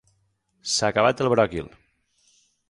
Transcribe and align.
S'ha 0.75 0.89
acabat 0.93 1.21
el 1.27 1.29
bròquil. 1.35 1.71